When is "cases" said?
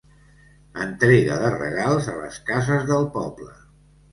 2.51-2.89